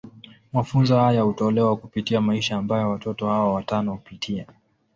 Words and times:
Mafunzo 0.53 0.99
haya 0.99 1.21
hutolewa 1.21 1.77
kupitia 1.77 2.21
maisha 2.21 2.57
ambayo 2.57 2.89
watoto 2.89 3.27
hawa 3.27 3.53
watano 3.53 3.91
hupitia. 3.91 4.45